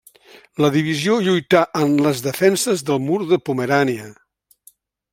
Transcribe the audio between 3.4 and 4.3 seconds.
Pomerània.